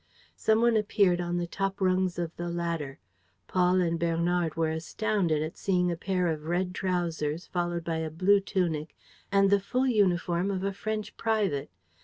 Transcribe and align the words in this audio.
Some 0.35 0.61
one 0.63 0.75
appeared 0.77 1.21
on 1.21 1.37
the 1.37 1.45
top 1.45 1.79
rungs 1.79 2.17
of 2.17 2.35
the 2.35 2.49
ladder. 2.49 2.97
Paul 3.47 3.79
and 3.81 3.99
Bernard 3.99 4.55
were 4.55 4.71
astounded 4.71 5.43
at 5.43 5.57
seeing 5.59 5.91
a 5.91 5.95
pair 5.95 6.25
of 6.29 6.45
red 6.45 6.73
trousers, 6.73 7.45
followed 7.45 7.83
by 7.83 7.97
a 7.97 8.09
blue 8.09 8.39
tunic 8.39 8.95
and 9.31 9.51
the 9.51 9.59
full 9.59 9.85
uniform 9.85 10.49
of 10.49 10.63
a 10.63 10.73
French 10.73 11.15
private. 11.17 11.69